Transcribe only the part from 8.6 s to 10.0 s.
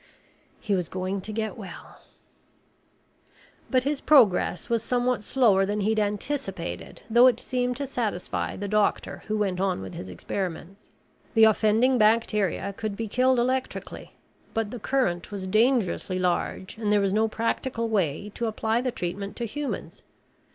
doctor who went on with